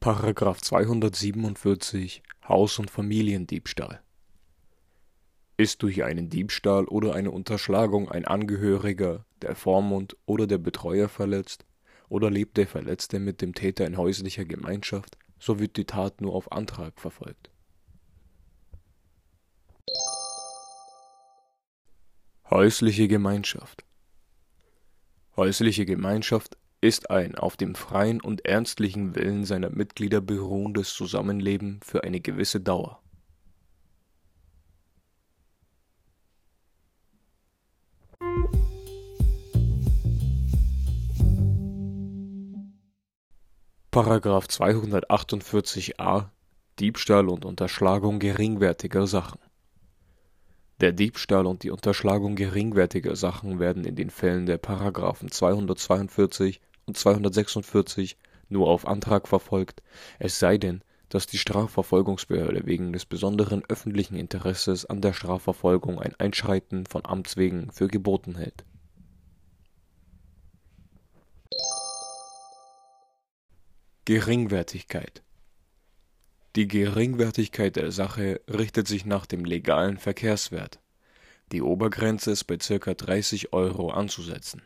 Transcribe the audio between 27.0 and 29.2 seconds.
ein auf dem freien und ernstlichen